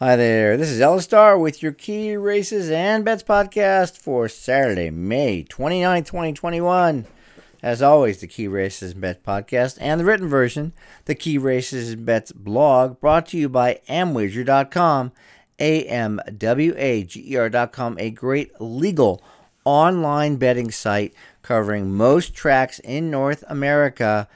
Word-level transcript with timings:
Hi 0.00 0.16
there, 0.16 0.56
this 0.56 0.70
is 0.70 0.80
Ella 0.80 1.00
Star 1.02 1.38
with 1.38 1.62
your 1.62 1.70
Key 1.70 2.16
Races 2.16 2.68
and 2.68 3.04
Bets 3.04 3.22
podcast 3.22 3.96
for 3.96 4.28
Saturday, 4.28 4.90
May 4.90 5.44
29, 5.44 6.02
2021. 6.02 7.06
As 7.62 7.80
always, 7.80 8.18
the 8.18 8.26
Key 8.26 8.48
Races 8.48 8.90
and 8.90 9.00
Bets 9.00 9.20
podcast 9.24 9.78
and 9.80 10.00
the 10.00 10.04
written 10.04 10.28
version, 10.28 10.72
the 11.04 11.14
Key 11.14 11.38
Races 11.38 11.92
and 11.92 12.04
Bets 12.04 12.32
blog, 12.32 12.98
brought 12.98 13.26
to 13.26 13.38
you 13.38 13.48
by 13.48 13.78
Amwager.com, 13.88 15.12
A-M-W-A-G-E-R.com, 15.60 15.96
a 18.00 18.10
great 18.10 18.60
legal 18.60 19.22
online 19.64 20.34
betting 20.34 20.72
site 20.72 21.14
covering 21.42 21.94
most 21.94 22.34
tracks 22.34 22.80
in 22.80 23.12
North 23.12 23.44
America 23.46 24.26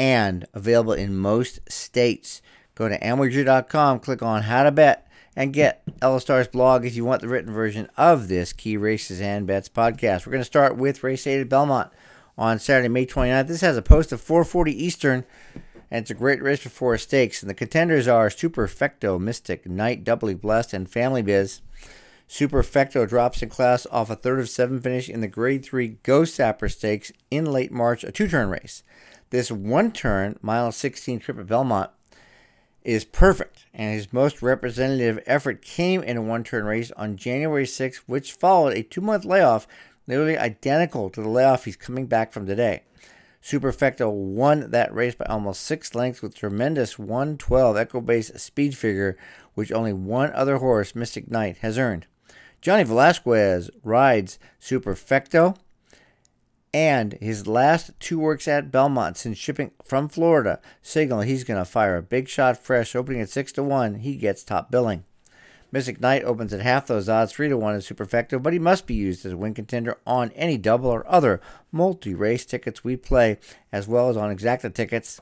and 0.00 0.46
available 0.52 0.94
in 0.94 1.16
most 1.16 1.60
states. 1.70 2.42
Go 2.74 2.88
to 2.88 2.98
Amwager.com, 2.98 4.00
click 4.00 4.20
on 4.20 4.42
How 4.42 4.64
to 4.64 4.72
Bet, 4.72 5.06
and 5.36 5.52
get 5.52 5.82
Ella 6.02 6.20
Star's 6.20 6.48
blog 6.48 6.84
if 6.84 6.96
you 6.96 7.04
want 7.04 7.20
the 7.20 7.28
written 7.28 7.52
version 7.52 7.88
of 7.96 8.26
this 8.26 8.52
Key 8.52 8.76
Races 8.76 9.20
and 9.20 9.46
Bets 9.46 9.68
podcast. 9.68 10.26
We're 10.26 10.32
going 10.32 10.40
to 10.40 10.44
start 10.44 10.76
with 10.76 11.04
race 11.04 11.24
8 11.26 11.40
at 11.40 11.48
Belmont 11.48 11.92
on 12.36 12.58
Saturday, 12.58 12.88
May 12.88 13.06
29th. 13.06 13.46
This 13.46 13.60
has 13.60 13.76
a 13.76 13.82
post 13.82 14.10
of 14.10 14.20
440 14.20 14.72
Eastern, 14.72 15.24
and 15.88 16.02
it's 16.02 16.10
a 16.10 16.14
great 16.14 16.42
race 16.42 16.60
for 16.60 16.68
four 16.68 16.98
stakes. 16.98 17.42
And 17.42 17.50
the 17.50 17.54
contenders 17.54 18.08
are 18.08 18.28
Superfecto, 18.28 19.20
Mystic, 19.20 19.66
Knight, 19.68 20.02
Doubly 20.02 20.34
Blessed, 20.34 20.74
and 20.74 20.90
Family 20.90 21.22
Biz. 21.22 21.60
Superfecto 22.28 23.08
drops 23.08 23.40
in 23.40 23.50
class 23.50 23.86
off 23.92 24.10
a 24.10 24.16
third 24.16 24.40
of 24.40 24.48
seven 24.48 24.80
finish 24.80 25.08
in 25.08 25.20
the 25.20 25.28
Grade 25.28 25.64
3 25.64 25.98
Ghostzapper 26.02 26.68
Stakes 26.68 27.12
in 27.30 27.44
late 27.44 27.70
March, 27.70 28.02
a 28.02 28.10
two 28.10 28.26
turn 28.26 28.48
race. 28.48 28.82
This 29.30 29.52
one 29.52 29.92
turn, 29.92 30.38
mile 30.42 30.72
16 30.72 31.20
trip 31.20 31.38
at 31.38 31.46
Belmont, 31.46 31.90
is 32.84 33.04
perfect, 33.04 33.66
and 33.72 33.94
his 33.94 34.12
most 34.12 34.42
representative 34.42 35.22
effort 35.26 35.62
came 35.62 36.02
in 36.02 36.18
a 36.18 36.22
one 36.22 36.44
turn 36.44 36.64
race 36.64 36.92
on 36.92 37.16
January 37.16 37.64
6th, 37.64 38.02
which 38.06 38.32
followed 38.32 38.76
a 38.76 38.82
two 38.82 39.00
month 39.00 39.24
layoff 39.24 39.66
nearly 40.06 40.36
identical 40.36 41.08
to 41.10 41.22
the 41.22 41.28
layoff 41.28 41.64
he's 41.64 41.76
coming 41.76 42.06
back 42.06 42.30
from 42.32 42.46
today. 42.46 42.82
Superfecto 43.42 44.10
won 44.10 44.70
that 44.70 44.94
race 44.94 45.14
by 45.14 45.26
almost 45.26 45.62
six 45.62 45.94
lengths 45.94 46.22
with 46.22 46.34
tremendous 46.34 46.98
112 46.98 47.76
Equibase 47.76 48.38
speed 48.38 48.76
figure, 48.76 49.18
which 49.54 49.72
only 49.72 49.92
one 49.92 50.32
other 50.32 50.58
horse, 50.58 50.94
Mystic 50.94 51.30
Knight, 51.30 51.58
has 51.58 51.76
earned. 51.76 52.06
Johnny 52.62 52.84
Velazquez 52.84 53.68
rides 53.82 54.38
Superfecto 54.58 55.56
and 56.74 57.12
his 57.20 57.46
last 57.46 57.92
two 58.00 58.18
works 58.18 58.48
at 58.48 58.72
Belmont 58.72 59.16
since 59.16 59.38
shipping 59.38 59.70
from 59.84 60.08
Florida 60.08 60.60
signal 60.82 61.20
he's 61.20 61.44
going 61.44 61.60
to 61.60 61.64
fire 61.64 61.96
a 61.96 62.02
big 62.02 62.28
shot 62.28 62.58
fresh, 62.58 62.96
opening 62.96 63.22
at 63.22 63.30
6 63.30 63.52
to 63.52 63.62
1. 63.62 64.00
He 64.00 64.16
gets 64.16 64.42
top 64.42 64.72
billing. 64.72 65.04
Mystic 65.70 66.00
Knight 66.00 66.24
opens 66.24 66.52
at 66.52 66.60
half 66.60 66.88
those 66.88 67.08
odds, 67.08 67.32
3 67.32 67.48
to 67.50 67.56
1 67.56 67.76
is 67.76 67.88
Superfecto, 67.88 68.42
but 68.42 68.52
he 68.52 68.58
must 68.58 68.88
be 68.88 68.94
used 68.94 69.24
as 69.24 69.32
a 69.32 69.36
win 69.36 69.54
contender 69.54 69.96
on 70.04 70.32
any 70.32 70.58
double 70.58 70.90
or 70.90 71.08
other 71.08 71.40
multi 71.70 72.12
race 72.12 72.44
tickets 72.44 72.82
we 72.82 72.96
play, 72.96 73.38
as 73.70 73.86
well 73.86 74.08
as 74.08 74.16
on 74.16 74.36
exacta 74.36 74.74
tickets. 74.74 75.20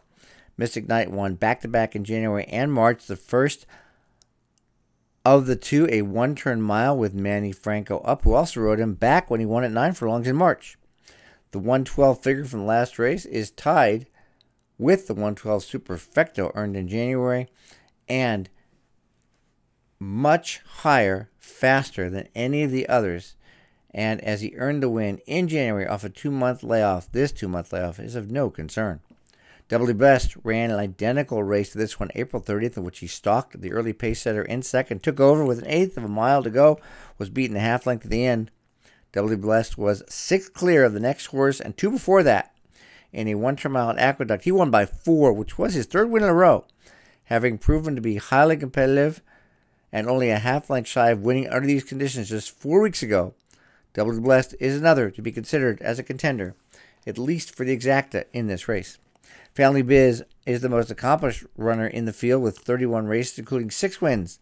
Mystic 0.57 0.89
Knight 0.89 1.11
won 1.11 1.35
back 1.35 1.61
to 1.61 1.69
back 1.69 1.95
in 1.95 2.03
January 2.03 2.45
and 2.47 2.73
March, 2.73 3.05
the 3.05 3.17
first 3.17 3.67
of 5.23 5.45
the 5.45 5.57
two, 5.57 5.87
a 5.91 6.01
one 6.01 6.35
turn 6.35 6.63
mile 6.63 6.97
with 6.97 7.13
Manny 7.13 7.53
Franco 7.53 7.99
up, 7.99 8.23
who 8.23 8.33
also 8.33 8.61
rode 8.61 8.81
him 8.81 8.95
back 8.95 9.31
when 9.31 9.41
he 9.41 9.47
won 9.47 9.65
at 9.65 9.71
9 9.71 9.93
furlongs 9.93 10.27
in 10.27 10.35
March. 10.35 10.79
The 11.53 11.59
112 11.59 12.23
figure 12.23 12.45
from 12.45 12.61
the 12.61 12.67
last 12.67 12.99
race 12.99 13.25
is 13.27 13.51
tied 13.51 14.07
with 14.79 15.07
the 15.07 15.15
112 15.15 15.63
Superfecto 15.63 16.51
earned 16.55 16.77
in 16.77 16.89
January 16.89 17.49
and 18.09 18.49
much 19.99 20.61
higher, 20.79 21.31
faster 21.39 22.11
than 22.11 22.29
any 22.35 22.63
of 22.63 22.71
the 22.71 22.89
others. 22.89 23.37
And 23.95 24.21
as 24.23 24.41
he 24.41 24.57
earned 24.57 24.83
the 24.83 24.89
win 24.89 25.19
in 25.27 25.47
January 25.47 25.87
off 25.87 26.05
a 26.05 26.09
two 26.09 26.31
month 26.31 26.63
layoff, 26.63 27.13
this 27.13 27.31
two 27.31 27.49
month 27.49 27.73
layoff 27.73 28.01
is 28.01 28.15
of 28.15 28.31
no 28.31 28.51
concern. 28.51 29.01
Doubly 29.69 29.93
Blessed 29.93 30.37
ran 30.43 30.71
an 30.71 30.79
identical 30.79 31.43
race 31.43 31.71
to 31.73 31.79
this 31.79 32.01
one 32.01 32.11
April 32.15 32.43
30th, 32.43 32.77
in 32.77 32.85
which 32.85 32.99
he 32.99 33.07
stalked 33.07 33.61
the 33.61 33.73
early 33.73 33.93
pace 33.93 34.23
setter 34.23 34.43
in 34.43 34.63
second, 34.63 35.03
took 35.03 35.21
over 35.21 35.45
with 35.45 35.59
an 35.59 35.69
eighth 35.69 35.97
of 35.97 36.05
a 36.05 36.09
mile 36.09 36.43
to 36.43 36.51
go, 36.51 36.79
was 37.19 37.31
beaten 37.31 37.57
a 37.57 37.61
half 37.61 37.87
length 37.87 38.05
at 38.05 38.11
the 38.11 38.25
end. 38.25 38.51
Doubly 39.13 39.37
Blessed 39.37 39.77
was 39.77 40.03
sixth 40.09 40.55
clear 40.55 40.85
of 40.85 40.95
the 40.95 41.01
next 41.01 41.27
horse 41.27 41.61
and 41.61 41.77
two 41.77 41.91
before 41.91 42.23
that 42.23 42.55
in 43.13 43.29
a 43.29 43.35
one 43.35 43.57
turn 43.57 43.73
mile 43.73 43.95
Aqueduct. 43.99 44.45
He 44.45 44.53
won 44.53 44.71
by 44.71 44.87
four, 44.87 45.33
which 45.33 45.59
was 45.59 45.75
his 45.75 45.87
third 45.87 46.11
win 46.11 46.23
in 46.23 46.31
a 46.31 46.35
row, 46.35 46.65
having 47.25 47.59
proven 47.59 47.95
to 47.95 48.01
be 48.01 48.17
highly 48.17 48.57
competitive 48.57 49.21
and 49.93 50.09
only 50.09 50.31
a 50.31 50.39
half 50.39 50.71
length 50.71 50.89
shy 50.89 51.11
of 51.11 51.23
winning 51.23 51.49
under 51.49 51.67
these 51.67 51.85
conditions 51.85 52.31
just 52.31 52.51
four 52.51 52.81
weeks 52.81 53.03
ago. 53.03 53.35
Doubly 53.93 54.21
Blessed 54.21 54.55
is 54.59 54.79
another 54.79 55.11
to 55.11 55.21
be 55.21 55.31
considered 55.31 55.83
as 55.83 55.99
a 55.99 56.03
contender, 56.03 56.55
at 57.07 57.19
least 57.19 57.55
for 57.55 57.65
the 57.65 57.77
exacta 57.77 58.25
in 58.33 58.47
this 58.47 58.67
race. 58.67 58.97
Family 59.55 59.83
Biz 59.83 60.25
is 60.47 60.63
the 60.63 60.71
most 60.71 60.91
accomplished 60.91 61.45
runner 61.59 61.87
in 61.87 62.07
the 62.07 62.13
field 62.15 62.43
with 62.43 62.57
31 62.57 63.07
races, 63.07 63.39
including 63.39 63.71
six 63.71 64.01
wins. 64.01 64.39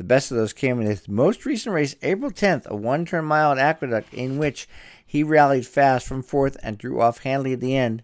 The 0.00 0.04
best 0.04 0.30
of 0.30 0.38
those 0.38 0.54
came 0.54 0.80
in 0.80 0.86
his 0.86 1.10
most 1.10 1.44
recent 1.44 1.74
race, 1.74 1.94
April 2.00 2.30
10th, 2.30 2.64
a 2.68 2.74
one 2.74 3.04
turn 3.04 3.26
mile 3.26 3.52
at 3.52 3.58
Aqueduct, 3.58 4.14
in 4.14 4.38
which 4.38 4.66
he 5.06 5.22
rallied 5.22 5.66
fast 5.66 6.06
from 6.06 6.22
fourth 6.22 6.56
and 6.62 6.78
drew 6.78 7.02
off 7.02 7.18
handily 7.18 7.52
at 7.52 7.60
the 7.60 7.76
end. 7.76 8.02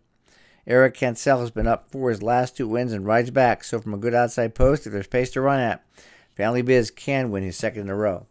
Eric 0.67 0.93
Cancel 0.93 1.41
has 1.41 1.51
been 1.51 1.67
up 1.67 1.91
for 1.91 2.11
his 2.11 2.23
last 2.23 2.55
two 2.55 2.69
wins 2.69 2.93
and 2.93 3.07
rides 3.07 3.31
back, 3.31 3.65
so 3.65 3.81
from 3.81 3.95
a 3.95 3.97
good 3.97 4.13
outside 4.13 4.55
post, 4.55 4.87
if 4.87 4.93
there's 4.93 5.07
pace 5.07 5.31
to 5.31 5.41
run 5.41 5.59
at, 5.59 5.87
Family 6.35 6.61
Biz 6.61 6.91
can 6.91 7.31
win 7.31 7.43
his 7.43 7.57
second 7.57 7.85
in 7.85 7.89
a 7.89 7.97
row. 7.97 8.27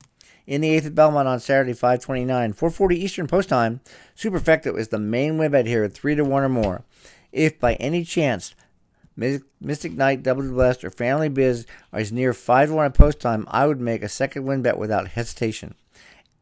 In 0.46 0.62
the 0.62 0.70
eighth 0.70 0.86
at 0.86 0.94
Belmont 0.94 1.28
on 1.28 1.40
Saturday, 1.40 1.74
529, 1.74 2.54
440 2.54 3.04
Eastern 3.04 3.26
Post 3.26 3.50
Time, 3.50 3.82
Superfecto 4.16 4.78
is 4.78 4.90
the 4.90 5.00
main 5.00 5.40
win 5.40 5.50
bet 5.50 5.66
here 5.66 5.84
at 5.84 5.94
3 5.96 6.14
to 6.14 6.24
1 6.24 6.44
or 6.44 6.50
more. 6.50 6.84
If 7.32 7.60
by 7.60 7.74
any 7.78 8.04
chance 8.04 8.54
Mystic 9.18 9.94
Knight, 9.94 10.24
Double 10.24 10.44
Blessed, 10.50 10.84
or 10.84 10.90
Family 10.90 11.30
Biz 11.30 11.66
are 11.94 12.00
as 12.00 12.12
near 12.12 12.34
5 12.34 12.70
to 12.70 12.76
1 12.76 12.86
at 12.86 12.94
post 12.94 13.20
time, 13.20 13.46
I 13.50 13.66
would 13.66 13.80
make 13.80 14.04
a 14.04 14.10
second 14.10 14.46
win 14.46 14.62
bet 14.62 14.78
without 14.78 15.10
hesitation. 15.10 15.76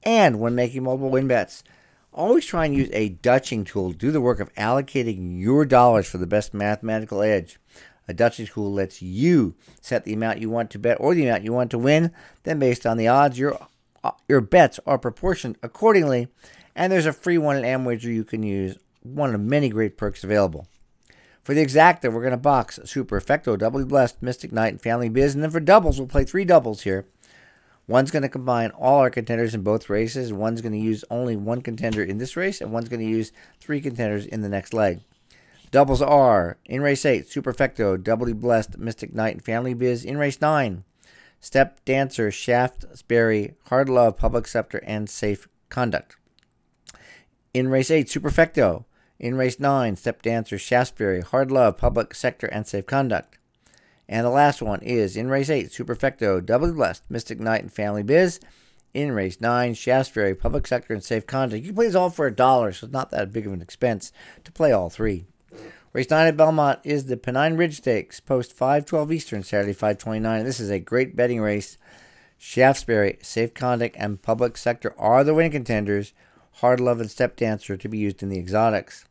And 0.03 0.39
when 0.39 0.56
making 0.56 0.84
multiple 0.84 1.09
win 1.09 1.28
bets, 1.28 1.63
always 2.11 2.45
try 2.45 2.66
and 2.66 2.75
use 2.75 2.89
a 2.91 3.09
Dutching 3.09 3.63
tool 3.63 3.91
to 3.91 3.97
do 3.97 4.11
the 4.11 4.22
work 4.22 4.39
of 4.39 4.53
allocating 4.56 5.39
your 5.39 5.66
dollars 5.66 6.07
for 6.07 6.17
the 6.17 6.28
best 6.28 6.53
mathematical 6.53 7.22
edge. 7.22 7.59
A 8.07 8.13
Dutching 8.13 8.47
tool 8.47 8.73
lets 8.73 9.01
you 9.01 9.55
set 9.79 10.03
the 10.03 10.13
amount 10.13 10.40
you 10.40 10.50
want 10.50 10.69
to 10.72 10.79
bet 10.79 10.97
or 11.00 11.16
the 11.16 11.28
amount 11.28 11.44
you 11.44 11.53
want 11.53 11.72
to 11.72 11.78
win. 11.78 12.11
Then, 12.44 12.59
based 12.59 12.85
on 12.85 12.97
the 12.97 13.07
odds, 13.07 13.40
your 13.40 13.57
uh, 14.03 14.11
your 14.28 14.41
bets 14.41 14.79
are 14.85 14.97
proportioned 14.97 15.57
accordingly. 15.63 16.28
And 16.75 16.91
there's 16.91 17.05
a 17.05 17.13
free 17.13 17.38
one 17.38 17.55
at 17.55 17.63
Amwager 17.63 18.13
you 18.13 18.25
can 18.25 18.44
use. 18.44 18.78
One 19.03 19.34
of 19.34 19.40
many 19.40 19.69
great 19.69 19.95
perks 19.95 20.23
available. 20.23 20.67
For 21.44 21.54
the 21.54 21.66
exacta, 21.66 22.12
we're 22.12 22.22
going 22.22 22.31
to 22.31 22.38
box 22.38 22.80
Super 22.86 23.20
Superfecto, 23.20 23.58
Doubly 23.58 23.84
Blessed, 23.84 24.22
Mystic 24.24 24.54
Knight, 24.54 24.70
and 24.70 24.81
Family 24.81 25.09
Biz. 25.09 25.36
And 25.36 25.44
then 25.44 25.52
for 25.52 25.59
doubles, 25.59 26.00
we'll 26.00 26.08
play 26.08 26.24
three 26.24 26.46
doubles 26.46 26.84
here. 26.84 27.06
One's 27.86 28.12
going 28.12 28.24
to 28.24 28.30
combine 28.30 28.72
all 28.72 29.00
our 29.00 29.09
contenders 29.09 29.53
in 29.53 29.62
both 29.62 29.90
races. 29.90 30.32
One's 30.32 30.62
going 30.62 30.72
to 30.72 30.78
use 30.78 31.03
only 31.12 31.36
one 31.36 31.62
contender 31.62 32.02
in 32.02 32.18
this 32.18 32.38
race, 32.38 32.62
and 32.62 32.72
one's 32.72 32.88
going 32.88 33.02
to 33.02 33.06
use 33.06 33.34
three 33.59 33.82
contenders 33.82 34.26
in 34.26 34.42
the 34.42 34.48
next 34.48 34.74
leg. 34.74 35.02
Doubles 35.70 36.02
are 36.02 36.58
in 36.64 36.82
race 36.82 37.03
8, 37.03 37.28
Superfecto, 37.28 38.02
Doubly 38.02 38.32
Blessed, 38.32 38.78
Mystic 38.78 39.14
Knight, 39.14 39.34
and 39.34 39.44
Family 39.44 39.74
Biz. 39.74 40.06
In 40.06 40.18
race 40.18 40.40
9, 40.40 40.86
Step 41.42 41.84
Dancer, 41.84 42.32
Shaftesbury, 42.32 43.56
Hard 43.66 43.90
Love, 43.90 44.16
Public 44.16 44.48
Sector, 44.48 44.82
and 44.86 45.09
Safe 45.09 45.50
Conduct. 45.68 46.16
In 47.53 47.68
race 47.68 47.92
8, 47.92 48.08
Superfecto, 48.08 48.86
in 49.23 49.35
race 49.35 49.57
9, 49.57 49.95
Step 49.95 50.22
Dancer, 50.22 50.57
Shaftesbury, 50.57 51.22
Hard 51.22 51.50
Love, 51.50 51.78
Public 51.78 52.13
Sector, 52.13 52.47
and 52.47 52.67
Safe 52.67 52.85
Conduct. 52.85 53.38
And 54.09 54.25
the 54.25 54.29
last 54.29 54.61
one 54.61 54.81
is 54.81 55.16
in 55.16 55.29
race 55.29 55.50
8, 55.50 55.67
Superfecto, 55.67 56.45
Doubly 56.45 56.73
Blessed, 56.73 57.03
Mystic 57.09 57.40
Knight, 57.40 57.61
and 57.61 57.72
Family 57.72 58.03
Biz. 58.03 58.41
In 58.93 59.14
race 59.14 59.40
9, 59.40 59.75
Shaftesbury, 59.75 60.35
Public 60.35 60.67
Sector, 60.67 60.93
and 60.93 61.02
Safe 61.02 61.25
Conduct. 61.25 61.61
You 61.61 61.70
can 61.70 61.75
play 61.75 61.85
these 61.85 61.96
all 61.96 62.09
for 62.09 62.28
a 62.28 62.35
dollar, 62.35 62.73
so 62.73 62.87
it's 62.87 62.93
not 62.93 63.11
that 63.11 63.31
big 63.31 63.47
of 63.47 63.53
an 63.53 63.61
expense 63.61 64.11
to 64.43 64.52
play 64.52 64.73
all 64.73 64.90
three. 64.90 65.23
Race 65.93 66.09
9 66.09 66.28
at 66.28 66.35
Belmont 66.35 66.79
is 66.84 67.05
the 67.05 67.16
Pennine 67.16 67.55
Ridge 67.55 67.78
Stakes, 67.78 68.19
post 68.19 68.52
512 68.52 69.09
Eastern, 69.14 69.43
Saturday 69.43 69.72
529. 69.72 70.43
This 70.43 70.59
is 70.59 70.69
a 70.69 70.79
great 70.79 71.16
betting 71.16 71.40
race. 71.40 71.78
Shaftesbury, 72.37 73.19
Safe 73.22 73.53
Conduct, 73.53 73.96
and 73.97 74.22
Public 74.22 74.58
Sector 74.58 74.93
are 74.97 75.23
the 75.23 75.34
winning 75.34 75.53
contenders. 75.53 76.11
Hard 76.55 76.81
Love 76.81 76.99
and 76.99 77.09
Step 77.09 77.37
Dancer 77.37 77.78
to 77.78 77.87
be 77.87 77.97
used 77.97 78.22
in 78.22 78.28
the 78.28 78.37
exotics. 78.37 79.05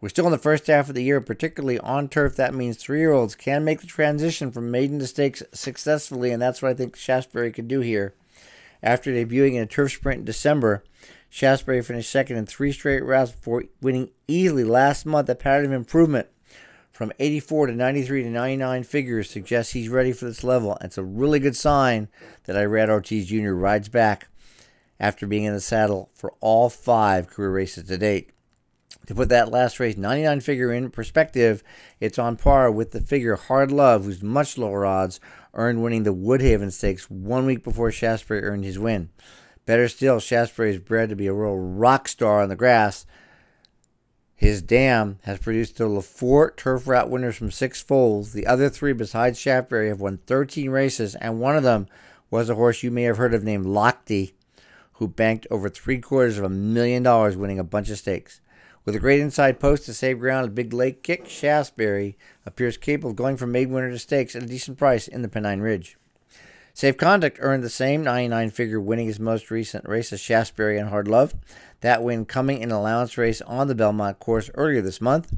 We're 0.00 0.08
still 0.08 0.26
in 0.26 0.32
the 0.32 0.38
first 0.38 0.66
half 0.66 0.88
of 0.88 0.94
the 0.94 1.02
year, 1.02 1.20
particularly 1.20 1.78
on 1.78 2.08
turf. 2.08 2.34
That 2.36 2.54
means 2.54 2.78
three 2.78 3.00
year 3.00 3.12
olds 3.12 3.34
can 3.34 3.64
make 3.64 3.80
the 3.80 3.86
transition 3.86 4.50
from 4.50 4.70
maiden 4.70 4.98
to 5.00 5.06
stakes 5.06 5.42
successfully, 5.52 6.30
and 6.30 6.40
that's 6.40 6.62
what 6.62 6.70
I 6.70 6.74
think 6.74 6.96
Shaftesbury 6.96 7.52
could 7.52 7.68
do 7.68 7.80
here. 7.80 8.14
After 8.82 9.12
debuting 9.12 9.56
in 9.56 9.62
a 9.62 9.66
turf 9.66 9.92
sprint 9.92 10.20
in 10.20 10.24
December, 10.24 10.82
Shaftesbury 11.28 11.82
finished 11.82 12.10
second 12.10 12.38
in 12.38 12.46
three 12.46 12.72
straight 12.72 13.04
rounds 13.04 13.32
before 13.32 13.64
winning 13.82 14.10
easily 14.26 14.64
last 14.64 15.04
month, 15.04 15.28
a 15.28 15.34
pattern 15.34 15.66
of 15.66 15.72
improvement 15.72 16.28
from 17.00 17.12
84 17.18 17.68
to 17.68 17.74
93 17.74 18.22
to 18.22 18.30
99 18.30 18.82
figures 18.84 19.30
suggests 19.30 19.74
he's 19.74 19.90
ready 19.90 20.12
for 20.12 20.24
this 20.24 20.42
level. 20.42 20.78
It's 20.80 20.98
a 20.98 21.02
really 21.02 21.40
good 21.40 21.56
sign 21.56 22.08
that 22.44 22.56
Irad 22.56 22.88
Ortiz 22.88 23.26
Jr. 23.26 23.52
rides 23.52 23.90
back 23.90 24.28
after 24.98 25.26
being 25.26 25.44
in 25.44 25.52
the 25.52 25.60
saddle 25.60 26.10
for 26.14 26.32
all 26.40 26.70
five 26.70 27.28
career 27.28 27.50
races 27.50 27.84
to 27.88 27.98
date. 27.98 28.30
To 29.06 29.14
put 29.14 29.28
that 29.30 29.50
last 29.50 29.80
race 29.80 29.96
99 29.96 30.40
figure 30.40 30.72
in 30.72 30.90
perspective, 30.90 31.62
it's 32.00 32.18
on 32.18 32.36
par 32.36 32.70
with 32.70 32.92
the 32.92 33.00
figure 33.00 33.36
Hard 33.36 33.72
Love, 33.72 34.04
who's 34.04 34.22
much 34.22 34.58
lower 34.58 34.84
odds, 34.84 35.20
earned 35.54 35.82
winning 35.82 36.04
the 36.04 36.14
Woodhaven 36.14 36.72
Stakes 36.72 37.10
one 37.10 37.46
week 37.46 37.64
before 37.64 37.90
Shaftesbury 37.90 38.44
earned 38.44 38.64
his 38.64 38.78
win. 38.78 39.10
Better 39.66 39.88
still, 39.88 40.20
Shaftesbury 40.20 40.70
is 40.70 40.78
bred 40.78 41.08
to 41.08 41.16
be 41.16 41.26
a 41.26 41.32
real 41.32 41.56
rock 41.56 42.08
star 42.08 42.42
on 42.42 42.48
the 42.48 42.56
grass. 42.56 43.06
His 44.34 44.62
dam 44.62 45.18
has 45.24 45.38
produced 45.38 45.76
total 45.76 45.98
of 45.98 46.06
four 46.06 46.52
turf 46.52 46.88
route 46.88 47.10
winners 47.10 47.36
from 47.36 47.50
six 47.50 47.82
foals. 47.82 48.32
The 48.32 48.46
other 48.46 48.68
three, 48.68 48.92
besides 48.92 49.38
Shaftesbury, 49.38 49.88
have 49.88 50.00
won 50.00 50.18
13 50.26 50.70
races, 50.70 51.14
and 51.16 51.40
one 51.40 51.56
of 51.56 51.62
them 51.62 51.88
was 52.30 52.48
a 52.48 52.54
horse 52.54 52.82
you 52.82 52.90
may 52.90 53.02
have 53.02 53.18
heard 53.18 53.34
of 53.34 53.44
named 53.44 53.66
Lochte, 53.66 54.32
who 54.94 55.08
banked 55.08 55.46
over 55.50 55.68
three 55.68 55.98
quarters 55.98 56.38
of 56.38 56.44
a 56.44 56.48
million 56.48 57.02
dollars 57.02 57.36
winning 57.36 57.58
a 57.58 57.64
bunch 57.64 57.90
of 57.90 57.98
stakes. 57.98 58.39
With 58.86 58.94
a 58.94 58.98
great 58.98 59.20
inside 59.20 59.60
post 59.60 59.84
to 59.86 59.94
save 59.94 60.20
ground, 60.20 60.46
a 60.46 60.50
big 60.50 60.72
leg 60.72 61.02
kick, 61.02 61.28
Shaftesbury 61.28 62.16
appears 62.46 62.78
capable 62.78 63.10
of 63.10 63.16
going 63.16 63.36
from 63.36 63.52
maiden 63.52 63.74
winner 63.74 63.90
to 63.90 63.98
stakes 63.98 64.34
at 64.34 64.42
a 64.42 64.46
decent 64.46 64.78
price 64.78 65.06
in 65.06 65.20
the 65.20 65.28
Pennine 65.28 65.60
Ridge. 65.60 65.98
Safe 66.72 66.96
Conduct 66.96 67.36
earned 67.40 67.62
the 67.62 67.68
same 67.68 68.02
99 68.02 68.50
figure, 68.50 68.80
winning 68.80 69.06
his 69.06 69.20
most 69.20 69.50
recent 69.50 69.86
race 69.86 70.14
as 70.14 70.20
Shaftesbury 70.20 70.78
and 70.78 70.88
Hard 70.88 71.08
Love. 71.08 71.34
That 71.82 72.02
win 72.02 72.24
coming 72.24 72.62
in 72.62 72.70
an 72.70 72.76
allowance 72.76 73.18
race 73.18 73.42
on 73.42 73.68
the 73.68 73.74
Belmont 73.74 74.18
course 74.18 74.50
earlier 74.54 74.80
this 74.80 75.00
month. 75.00 75.30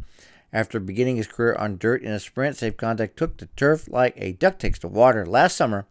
After 0.52 0.78
beginning 0.78 1.16
his 1.16 1.26
career 1.26 1.56
on 1.56 1.78
dirt 1.78 2.02
in 2.02 2.12
a 2.12 2.20
sprint, 2.20 2.56
Safe 2.56 2.76
Conduct 2.76 3.16
took 3.16 3.38
to 3.38 3.46
turf 3.56 3.88
like 3.88 4.14
a 4.16 4.32
duck 4.32 4.60
takes 4.60 4.78
to 4.80 4.88
water 4.88 5.26
last 5.26 5.56
summer, 5.56 5.86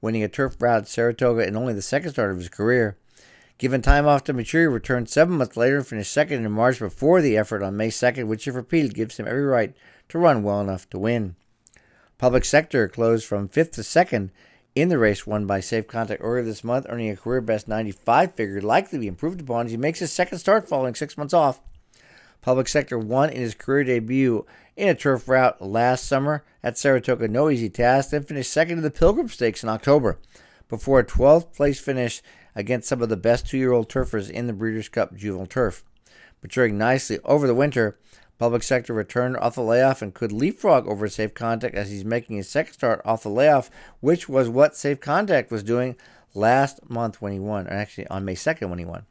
winning 0.00 0.22
a 0.22 0.28
turf 0.28 0.54
route 0.60 0.82
at 0.82 0.88
Saratoga 0.88 1.48
in 1.48 1.56
only 1.56 1.72
the 1.72 1.82
second 1.82 2.12
start 2.12 2.30
of 2.30 2.38
his 2.38 2.48
career. 2.48 2.96
Given 3.62 3.80
time 3.80 4.08
off 4.08 4.24
to 4.24 4.32
mature, 4.32 4.62
he 4.62 4.66
returned 4.66 5.08
seven 5.08 5.36
months 5.36 5.56
later 5.56 5.76
and 5.76 5.86
finished 5.86 6.10
second 6.10 6.44
in 6.44 6.50
March 6.50 6.80
before 6.80 7.22
the 7.22 7.36
effort 7.36 7.62
on 7.62 7.76
May 7.76 7.90
2nd, 7.90 8.26
which, 8.26 8.48
if 8.48 8.56
repeated, 8.56 8.92
gives 8.92 9.20
him 9.20 9.28
every 9.28 9.44
right 9.44 9.72
to 10.08 10.18
run 10.18 10.42
well 10.42 10.60
enough 10.60 10.90
to 10.90 10.98
win. 10.98 11.36
Public 12.18 12.44
Sector 12.44 12.88
closed 12.88 13.24
from 13.24 13.46
fifth 13.46 13.70
to 13.74 13.84
second 13.84 14.32
in 14.74 14.88
the 14.88 14.98
race 14.98 15.28
won 15.28 15.46
by 15.46 15.60
Safe 15.60 15.86
Conduct 15.86 16.20
earlier 16.24 16.42
this 16.42 16.64
month, 16.64 16.86
earning 16.88 17.08
a 17.08 17.16
career 17.16 17.40
best 17.40 17.68
95 17.68 18.34
figure, 18.34 18.60
likely 18.60 18.98
to 18.98 19.00
be 19.02 19.06
improved 19.06 19.40
upon 19.40 19.66
as 19.66 19.70
he 19.70 19.78
makes 19.78 20.00
his 20.00 20.10
second 20.10 20.38
start 20.38 20.68
following 20.68 20.96
six 20.96 21.16
months 21.16 21.32
off. 21.32 21.60
Public 22.40 22.66
Sector 22.66 22.98
won 22.98 23.30
in 23.30 23.42
his 23.42 23.54
career 23.54 23.84
debut 23.84 24.44
in 24.76 24.88
a 24.88 24.94
turf 24.96 25.28
route 25.28 25.62
last 25.62 26.08
summer 26.08 26.42
at 26.64 26.76
Saratoga, 26.76 27.28
no 27.28 27.48
easy 27.48 27.70
task, 27.70 28.10
then 28.10 28.24
finished 28.24 28.50
second 28.50 28.78
in 28.78 28.82
the 28.82 28.90
Pilgrim 28.90 29.28
Stakes 29.28 29.62
in 29.62 29.68
October 29.68 30.18
before 30.68 30.98
a 30.98 31.04
12th 31.04 31.52
place 31.54 31.78
finish 31.78 32.22
against 32.54 32.88
some 32.88 33.02
of 33.02 33.08
the 33.08 33.16
best 33.16 33.46
two 33.46 33.58
year 33.58 33.72
old 33.72 33.88
turfers 33.88 34.28
in 34.28 34.46
the 34.46 34.52
Breeders' 34.52 34.88
Cup 34.88 35.14
Juvenile 35.14 35.46
Turf. 35.46 35.84
Maturing 36.42 36.76
nicely 36.76 37.18
over 37.24 37.46
the 37.46 37.54
winter, 37.54 37.96
Public 38.38 38.64
Sector 38.64 38.92
returned 38.92 39.36
off 39.36 39.54
the 39.54 39.62
layoff 39.62 40.02
and 40.02 40.12
could 40.12 40.32
leapfrog 40.32 40.88
over 40.88 41.08
Safe 41.08 41.32
Conduct 41.32 41.76
as 41.76 41.90
he's 41.90 42.04
making 42.04 42.36
his 42.36 42.48
second 42.48 42.72
start 42.72 43.00
off 43.04 43.22
the 43.22 43.28
layoff, 43.28 43.70
which 44.00 44.28
was 44.28 44.48
what 44.48 44.76
Safe 44.76 44.98
Conduct 44.98 45.50
was 45.50 45.62
doing 45.62 45.96
last 46.34 46.90
month 46.90 47.22
when 47.22 47.32
he 47.32 47.38
won, 47.38 47.68
or 47.68 47.72
actually 47.72 48.06
on 48.08 48.24
May 48.24 48.34
2nd 48.34 48.68
when 48.68 48.80
he 48.80 48.84
won. 48.84 49.06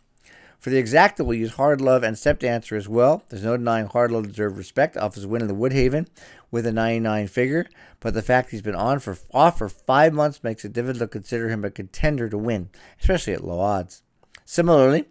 For 0.61 0.69
the 0.69 0.81
exacta, 0.81 1.25
we'll 1.25 1.39
use 1.39 1.53
Hard 1.53 1.81
Love 1.81 2.03
and 2.03 2.15
Step 2.15 2.37
Dancer 2.37 2.75
as 2.75 2.87
well. 2.87 3.23
There's 3.29 3.43
no 3.43 3.57
denying 3.57 3.87
Hard 3.87 4.11
Love 4.11 4.27
deserved 4.27 4.59
respect 4.59 4.95
off 4.95 5.15
his 5.15 5.25
win 5.25 5.41
in 5.41 5.47
the 5.47 5.55
Woodhaven 5.55 6.05
with 6.51 6.67
a 6.67 6.71
99 6.71 7.29
figure, 7.29 7.65
but 7.99 8.13
the 8.13 8.21
fact 8.21 8.51
he's 8.51 8.61
been 8.61 8.75
on 8.75 8.99
for 8.99 9.17
off 9.33 9.57
for 9.57 9.67
five 9.67 10.13
months 10.13 10.43
makes 10.43 10.63
it 10.63 10.71
difficult 10.71 10.99
to 10.99 11.07
consider 11.07 11.49
him 11.49 11.65
a 11.65 11.71
contender 11.71 12.29
to 12.29 12.37
win, 12.37 12.69
especially 12.99 13.33
at 13.33 13.43
low 13.43 13.59
odds. 13.59 14.03
Similarly, 14.45 15.05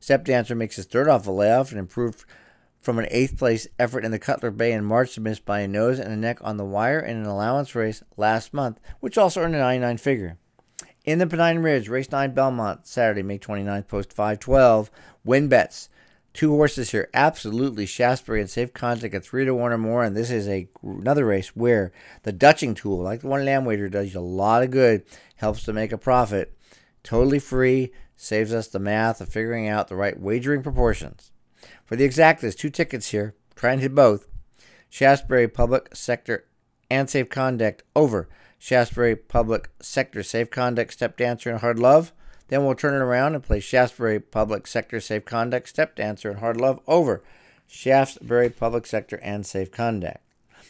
Step 0.00 0.24
Dancer 0.24 0.56
makes 0.56 0.74
his 0.74 0.86
third 0.86 1.08
off 1.08 1.22
the 1.22 1.30
layoff 1.30 1.70
and 1.70 1.78
improved 1.78 2.24
from 2.80 2.98
an 2.98 3.06
eighth 3.12 3.38
place 3.38 3.68
effort 3.78 4.04
in 4.04 4.10
the 4.10 4.18
Cutler 4.18 4.50
Bay 4.50 4.72
in 4.72 4.84
March 4.84 5.14
to 5.14 5.20
miss 5.20 5.38
by 5.38 5.60
a 5.60 5.68
nose 5.68 6.00
and 6.00 6.12
a 6.12 6.16
neck 6.16 6.38
on 6.40 6.56
the 6.56 6.64
wire 6.64 6.98
in 6.98 7.16
an 7.16 7.26
allowance 7.26 7.76
race 7.76 8.02
last 8.16 8.52
month, 8.52 8.80
which 8.98 9.16
also 9.16 9.40
earned 9.40 9.54
a 9.54 9.58
99 9.58 9.98
figure. 9.98 10.38
In 11.06 11.20
the 11.20 11.26
Pennine 11.28 11.62
Ridge, 11.62 11.88
race 11.88 12.10
9 12.10 12.34
Belmont, 12.34 12.84
Saturday, 12.84 13.22
May 13.22 13.38
29th, 13.38 13.86
post 13.86 14.12
512. 14.12 14.90
Win 15.24 15.46
bets. 15.46 15.88
Two 16.34 16.50
horses 16.50 16.90
here, 16.90 17.08
absolutely 17.14 17.86
Shaftesbury 17.86 18.40
and 18.40 18.50
Safe 18.50 18.74
Conduct 18.74 19.14
at 19.14 19.24
3 19.24 19.44
to 19.44 19.54
1 19.54 19.72
or 19.72 19.78
more. 19.78 20.02
And 20.02 20.16
this 20.16 20.32
is 20.32 20.48
a 20.48 20.68
another 20.82 21.24
race 21.24 21.54
where 21.54 21.92
the 22.24 22.32
Dutching 22.32 22.74
tool, 22.74 22.98
like 22.98 23.20
the 23.20 23.28
one 23.28 23.44
Lamb 23.44 23.64
Wager, 23.64 23.88
does 23.88 24.12
you 24.12 24.18
a 24.18 24.20
lot 24.20 24.64
of 24.64 24.72
good, 24.72 25.04
helps 25.36 25.62
to 25.62 25.72
make 25.72 25.92
a 25.92 25.98
profit. 25.98 26.58
Totally 27.04 27.38
free, 27.38 27.92
saves 28.16 28.52
us 28.52 28.66
the 28.66 28.80
math 28.80 29.20
of 29.20 29.28
figuring 29.28 29.68
out 29.68 29.86
the 29.86 29.94
right 29.94 30.18
wagering 30.18 30.64
proportions. 30.64 31.30
For 31.84 31.94
the 31.94 32.04
exact, 32.04 32.40
there's 32.40 32.56
two 32.56 32.68
tickets 32.68 33.10
here. 33.10 33.36
Try 33.54 33.72
and 33.72 33.80
hit 33.80 33.94
both. 33.94 34.26
Shaftesbury 34.90 35.46
Public 35.46 35.94
Sector 35.94 36.46
and 36.90 37.08
Safe 37.08 37.30
Conduct 37.30 37.84
over 37.94 38.28
Shaftesbury 38.58 39.16
Public 39.16 39.70
Sector 39.80 40.22
Safe 40.22 40.50
Conduct, 40.50 40.92
Step 40.92 41.16
Dancer, 41.16 41.50
and 41.50 41.60
Hard 41.60 41.78
Love. 41.78 42.12
Then 42.48 42.64
we'll 42.64 42.74
turn 42.74 42.94
it 42.94 43.04
around 43.04 43.34
and 43.34 43.42
play 43.42 43.60
Shaftesbury 43.60 44.20
Public 44.20 44.66
Sector 44.66 45.00
Safe 45.00 45.24
Conduct, 45.24 45.68
Step 45.68 45.96
Dancer, 45.96 46.30
and 46.30 46.40
Hard 46.40 46.60
Love 46.60 46.80
over 46.86 47.22
Shaftesbury 47.66 48.50
Public 48.50 48.86
Sector 48.86 49.16
and 49.22 49.44
Safe 49.44 49.70
Conduct. 49.70 50.18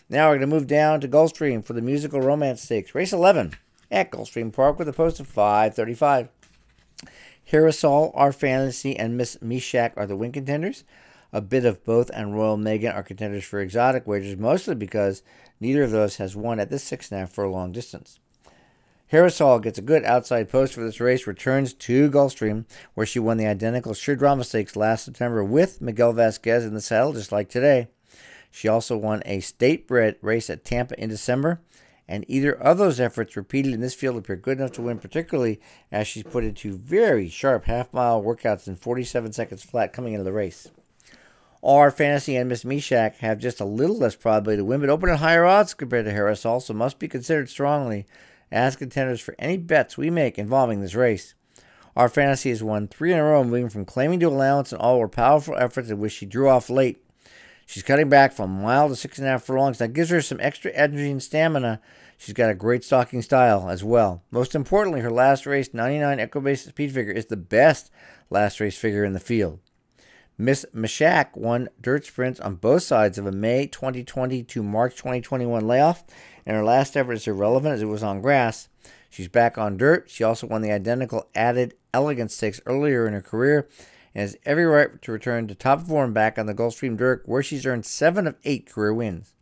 Now 0.09 0.29
we're 0.29 0.39
going 0.39 0.49
to 0.49 0.57
move 0.57 0.67
down 0.67 1.01
to 1.01 1.09
Gulfstream 1.09 1.65
for 1.65 1.73
the 1.73 1.83
Musical 1.83 2.21
Romance 2.21 2.63
Stakes, 2.63 2.95
race 2.95 3.13
11 3.13 3.55
at 3.91 4.11
Gulfstream 4.11 4.53
Park 4.53 4.79
with 4.79 4.89
a 4.89 4.93
post 4.93 5.21
of 5.21 5.27
535. 5.27 6.29
Hirasol, 7.51 8.11
Our 8.15 8.33
Fantasy, 8.33 8.97
and 8.97 9.17
Miss 9.17 9.41
Meshach 9.41 9.93
are 9.97 10.07
the 10.07 10.17
win 10.17 10.33
contenders. 10.33 10.85
A 11.33 11.41
bit 11.41 11.65
of 11.65 11.85
both 11.85 12.11
and 12.15 12.35
Royal 12.35 12.57
Megan 12.57 12.93
are 12.93 13.03
contenders 13.03 13.45
for 13.45 13.61
exotic 13.61 14.07
wagers, 14.07 14.37
mostly 14.37 14.75
because 14.75 15.23
Neither 15.61 15.83
of 15.83 15.91
those 15.91 16.17
has 16.17 16.37
won 16.37 16.61
at 16.61 16.71
this 16.71 16.85
six 16.85 17.11
and 17.11 17.17
a 17.17 17.21
half 17.21 17.33
for 17.33 17.45
a 17.45 17.51
long 17.51 17.73
distance. 17.73 18.19
Harrisall 19.13 19.63
gets 19.63 19.79
a 19.79 19.83
good 19.83 20.05
outside 20.05 20.49
post 20.49 20.75
for 20.75 20.83
this 20.83 21.01
race, 21.01 21.27
returns 21.27 21.73
to 21.73 22.11
Gulfstream, 22.11 22.65
where 22.95 23.07
she 23.07 23.21
won 23.21 23.37
the 23.37 23.47
identical 23.47 23.95
Sure 23.95 24.17
Drama 24.17 24.43
Stakes 24.43 24.75
last 24.75 25.05
September 25.05 25.45
with 25.45 25.81
Miguel 25.81 26.13
Vasquez 26.13 26.65
in 26.65 26.75
the 26.75 26.81
saddle, 26.81 27.13
just 27.13 27.31
like 27.31 27.49
today. 27.49 27.87
She 28.51 28.67
also 28.67 28.97
won 28.97 29.23
a 29.25 29.41
state 29.41 29.87
bred 29.87 30.17
race 30.23 30.51
at 30.51 30.65
Tampa 30.65 31.01
in 31.01 31.09
December, 31.09 31.61
and 32.09 32.25
either 32.27 32.53
of 32.53 32.79
those 32.79 32.99
efforts 32.99 33.37
repeated 33.37 33.75
in 33.75 33.81
this 33.81 33.95
field 33.95 34.17
appear 34.17 34.37
good 34.37 34.59
enough 34.59 34.73
to 34.73 34.83
win, 34.83 34.99
particularly 34.99 35.61
as 35.93 36.09
she's 36.09 36.23
put 36.25 36.43
into 36.43 36.73
very 36.73 37.29
sharp 37.29 37.67
half 37.67 37.93
mile 37.93 38.23
workouts 38.23 38.67
in 38.67 38.75
47 38.75 39.33
seconds 39.33 39.63
flat 39.63 39.93
coming 39.93 40.15
into 40.15 40.25
the 40.25 40.33
race. 40.33 40.69
Our 41.63 41.91
fantasy 41.91 42.37
and 42.37 42.49
Miss 42.49 42.65
Meshach 42.65 43.19
have 43.19 43.39
just 43.39 43.61
a 43.61 43.65
little 43.65 43.99
less 43.99 44.15
probability 44.15 44.61
to 44.61 44.65
win, 44.65 44.81
but 44.81 44.91
open 44.91 45.09
at 45.09 45.19
higher 45.19 45.45
odds 45.45 45.75
compared 45.75 46.05
to 46.05 46.13
Harris 46.13 46.47
also 46.47 46.73
must 46.75 46.99
be 46.99 47.09
considered 47.09 47.49
strongly 47.49 48.07
as 48.53 48.77
contenders 48.77 49.21
for 49.21 49.35
any 49.39 49.57
bets 49.57 49.99
we 49.99 50.11
make 50.11 50.39
involving 50.39 50.81
this 50.81 50.95
race. 50.95 51.35
Our 51.97 52.09
fantasy 52.09 52.51
has 52.51 52.63
won 52.63 52.89
three 52.89 53.13
in 53.13 53.19
a 53.19 53.25
row, 53.25 53.43
moving 53.43 53.71
from 53.71 53.87
claiming 53.87 54.21
to 54.21 54.29
allowance 54.29 54.71
in 54.73 54.79
all 54.79 55.01
her 55.01 55.09
powerful 55.09 55.57
efforts 55.57 55.89
in 55.89 55.99
which 55.99 56.13
she 56.13 56.27
drew 56.27 56.49
off 56.49 56.69
late. 56.69 57.03
She's 57.65 57.83
cutting 57.83 58.09
back 58.09 58.33
from 58.33 58.59
a 58.59 58.63
mile 58.63 58.89
to 58.89 58.95
six 58.95 59.19
and 59.19 59.27
a 59.27 59.31
half 59.31 59.43
furlongs. 59.43 59.79
That 59.79 59.95
gives 59.95 60.11
her 60.11 60.21
some 60.21 60.39
extra 60.41 60.71
energy 60.73 61.11
and 61.11 61.23
stamina. 61.23 61.81
She's 62.19 62.35
got 62.35 62.51
a 62.51 62.55
great 62.55 62.85
stalking 62.85 63.23
style 63.23 63.69
as 63.69 63.83
well. 63.83 64.23
Most 64.31 64.55
importantly, 64.55 65.01
her 65.01 65.11
last 65.11 65.47
race, 65.47 65.73
99 65.73 66.19
Equibase 66.19 66.69
speed 66.69 66.93
figure, 66.93 67.13
is 67.13 67.27
the 67.27 67.37
best 67.37 67.91
last 68.31 68.61
race 68.61 68.79
figure 68.79 69.05
in 69.05 69.15
the 69.15 69.21
field. 69.21 69.59
Miss 70.39 70.67
Meshach 70.73 71.35
won 71.35 71.69
dirt 71.81 72.05
sprints 72.05 72.41
on 72.41 72.57
both 72.57 72.83
sides 72.83 73.17
of 73.17 73.27
a 73.27 73.33
May 73.33 73.67
2020 73.67 74.43
to 74.43 74.63
March 74.63 74.97
2021 74.97 75.67
layoff, 75.67 76.05
and 76.45 76.57
her 76.57 76.65
last 76.65 76.97
effort 76.97 77.15
is 77.15 77.27
irrelevant 77.27 77.75
as 77.75 77.83
it 77.83 77.87
was 77.87 78.03
on 78.03 78.21
grass. 78.21 78.69
She's 79.09 79.29
back 79.29 79.57
on 79.57 79.79
dirt. 79.79 80.11
She 80.11 80.25
also 80.25 80.47
won 80.47 80.61
the 80.61 80.73
identical 80.73 81.31
added 81.35 81.75
elegance 81.95 82.35
stakes 82.35 82.61
earlier 82.67 83.07
in 83.07 83.15
her 83.15 83.23
career 83.23 83.67
and 84.15 84.21
has 84.21 84.37
every 84.45 84.67
right 84.67 85.01
to 85.01 85.13
return 85.13 85.49
to 85.49 85.55
top 85.55 85.83
form 85.83 86.13
back 86.13 86.39
on 86.39 86.45
the 86.45 86.55
Gulfstream 86.55 86.99
Dirt, 86.99 87.23
where 87.25 87.43
she's 87.43 87.65
earned 87.65 87.87
seven 87.87 88.27
of 88.27 88.37
eight 88.45 88.71
career 88.71 88.93
wins. 88.93 89.33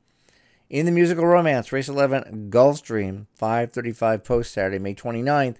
In 0.70 0.86
the 0.86 0.92
musical 0.92 1.26
romance, 1.26 1.72
race 1.72 1.88
11, 1.88 2.50
Gulfstream, 2.50 3.26
535 3.34 4.24
post 4.24 4.52
Saturday, 4.52 4.78
May 4.78 4.94
29th. 4.94 5.56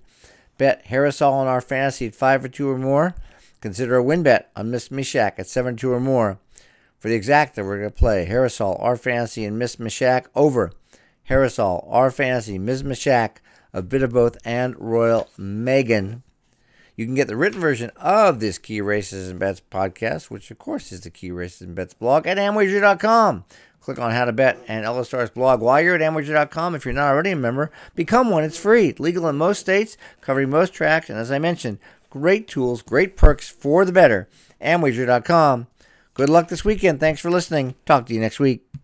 Bet 0.56 0.86
Harrisall 0.86 1.42
in 1.42 1.48
our 1.48 1.60
fantasy 1.60 2.06
at 2.06 2.14
5 2.14 2.44
or 2.44 2.48
2 2.48 2.70
or 2.70 2.78
more. 2.78 3.14
Consider 3.64 3.96
a 3.96 4.02
win 4.02 4.22
bet 4.22 4.50
on 4.54 4.70
Miss 4.70 4.90
Meshach 4.90 5.38
at 5.38 5.46
7 5.46 5.76
2 5.76 5.90
or 5.90 5.98
more. 5.98 6.38
For 6.98 7.08
the 7.08 7.18
exacta, 7.18 7.64
we're 7.64 7.78
going 7.78 7.90
to 7.90 7.96
play 7.96 8.26
Harrisall, 8.26 8.78
Our 8.78 8.94
Fantasy, 8.94 9.42
and 9.46 9.58
Miss 9.58 9.78
Meshach 9.78 10.26
over 10.34 10.70
Harrisall, 11.30 11.82
Our 11.88 12.10
Fantasy, 12.10 12.58
Miss 12.58 12.82
Meshach, 12.82 13.40
a 13.72 13.80
bit 13.80 14.02
of 14.02 14.12
both, 14.12 14.36
and 14.44 14.78
Royal 14.78 15.30
Megan. 15.38 16.22
You 16.94 17.06
can 17.06 17.14
get 17.14 17.26
the 17.26 17.38
written 17.38 17.58
version 17.58 17.90
of 17.96 18.38
this 18.38 18.58
Key 18.58 18.82
Races 18.82 19.30
and 19.30 19.40
Bets 19.40 19.62
podcast, 19.70 20.24
which 20.24 20.50
of 20.50 20.58
course 20.58 20.92
is 20.92 21.00
the 21.00 21.08
Key 21.08 21.30
Races 21.30 21.62
and 21.62 21.74
Bets 21.74 21.94
blog 21.94 22.26
at 22.26 22.36
amwager.com. 22.36 23.44
Click 23.80 23.98
on 23.98 24.12
How 24.12 24.24
to 24.24 24.32
Bet 24.32 24.58
and 24.66 24.86
Star's 25.04 25.28
blog 25.28 25.60
while 25.60 25.80
you're 25.80 25.94
at 25.94 26.00
amwager.com. 26.00 26.74
If 26.74 26.86
you're 26.86 26.94
not 26.94 27.12
already 27.12 27.32
a 27.32 27.36
member, 27.36 27.70
become 27.94 28.30
one. 28.30 28.42
It's 28.42 28.58
free, 28.58 28.94
legal 28.98 29.28
in 29.28 29.36
most 29.36 29.60
states, 29.60 29.98
covering 30.22 30.48
most 30.48 30.72
tracks, 30.72 31.10
and 31.10 31.18
as 31.18 31.30
I 31.30 31.38
mentioned, 31.38 31.78
great 32.14 32.46
tools, 32.46 32.80
great 32.80 33.16
perks 33.16 33.48
for 33.48 33.84
the 33.84 33.92
better. 33.92 34.28
Amwager.com. 34.62 35.66
Good 36.14 36.28
luck 36.28 36.48
this 36.48 36.64
weekend. 36.64 37.00
Thanks 37.00 37.20
for 37.20 37.28
listening. 37.28 37.74
Talk 37.84 38.06
to 38.06 38.14
you 38.14 38.20
next 38.20 38.38
week. 38.38 38.64